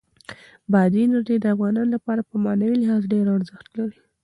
[0.71, 3.99] بادي انرژي د افغانانو لپاره په معنوي لحاظ ډېر ارزښت لري.